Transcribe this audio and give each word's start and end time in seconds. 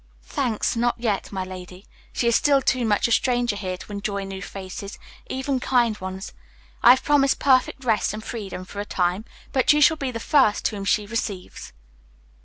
"Thanks, 0.25 0.75
not 0.75 0.95
yet, 0.99 1.31
my 1.31 1.43
lady. 1.43 1.85
She 2.11 2.27
is 2.27 2.35
still 2.35 2.59
too 2.59 2.85
much 2.85 3.07
a 3.07 3.11
stranger 3.11 3.55
here 3.55 3.77
to 3.77 3.91
enjoy 3.91 4.23
new 4.23 4.41
faces, 4.41 4.97
even 5.29 5.59
kind 5.59 5.95
ones. 5.99 6.33
I 6.81 6.89
have 6.89 7.03
promised 7.03 7.37
perfect 7.37 7.83
rest 7.85 8.11
and 8.11 8.23
freedom 8.23 8.65
for 8.65 8.79
a 8.79 8.83
time, 8.85 9.25
but 9.51 9.73
you 9.73 9.79
shall 9.79 9.97
be 9.97 10.09
the 10.09 10.19
first 10.19 10.67
whom 10.69 10.85
she 10.85 11.05
receives." 11.05 11.71